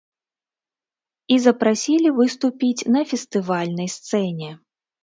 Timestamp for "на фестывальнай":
2.99-3.89